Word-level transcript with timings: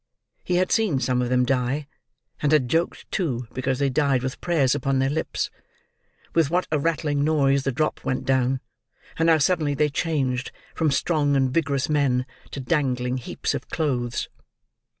He 0.43 0.55
had 0.55 0.71
seen 0.71 0.99
some 0.99 1.21
of 1.21 1.29
them 1.29 1.45
die,—and 1.45 2.51
had 2.51 2.67
joked 2.67 3.05
too, 3.11 3.45
because 3.53 3.77
they 3.77 3.91
died 3.91 4.23
with 4.23 4.41
prayers 4.41 4.73
upon 4.73 4.97
their 4.97 5.11
lips. 5.11 5.51
With 6.33 6.49
what 6.49 6.67
a 6.71 6.79
rattling 6.79 7.23
noise 7.23 7.65
the 7.65 7.71
drop 7.71 8.03
went 8.03 8.25
down; 8.25 8.61
and 9.19 9.29
how 9.29 9.37
suddenly 9.37 9.75
they 9.75 9.89
changed, 9.89 10.51
from 10.73 10.89
strong 10.89 11.35
and 11.35 11.53
vigorous 11.53 11.87
men 11.87 12.25
to 12.49 12.59
dangling 12.59 13.17
heaps 13.17 13.53
of 13.53 13.69
clothes! 13.69 14.27